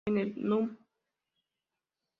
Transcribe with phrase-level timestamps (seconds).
[0.07, 0.65] En el Núm.